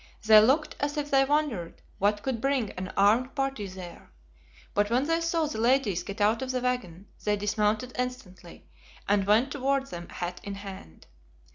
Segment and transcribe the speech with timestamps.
[0.25, 4.11] They looked as if they wondered what could bring an armed party there,
[4.73, 8.67] but when they saw the ladies get out of the wagon, they dismounted instantly,
[9.07, 11.05] and went toward them hat in hand.